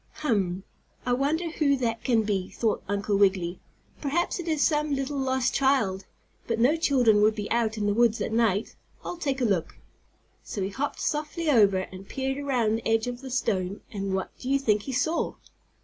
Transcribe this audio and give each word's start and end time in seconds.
"Hum, 0.23 0.63
I 1.05 1.13
wonder 1.13 1.51
who 1.51 1.77
that 1.77 2.03
can 2.03 2.23
be?" 2.23 2.49
thought 2.49 2.81
Uncle 2.89 3.17
Wiggily. 3.17 3.59
"Perhaps 4.01 4.39
it 4.39 4.47
is 4.47 4.65
some 4.65 4.95
little 4.95 5.19
lost 5.19 5.53
child; 5.53 6.05
but 6.47 6.57
no 6.59 6.75
children 6.75 7.21
would 7.21 7.35
be 7.35 7.51
out 7.51 7.77
in 7.77 7.85
the 7.85 7.93
woods 7.93 8.19
at 8.19 8.33
night. 8.33 8.75
I'll 9.05 9.15
take 9.17 9.41
a 9.41 9.45
look." 9.45 9.77
So 10.43 10.63
he 10.63 10.69
hopped 10.69 11.01
softly 11.01 11.51
over, 11.51 11.77
and 11.91 12.09
peered 12.09 12.39
around 12.39 12.77
the 12.77 12.87
edge 12.87 13.05
of 13.05 13.21
the 13.21 13.29
stone, 13.29 13.81
and 13.91 14.15
what 14.15 14.35
do 14.39 14.49
you 14.49 14.57
think 14.57 14.81
he 14.81 14.91
saw? 14.91 15.35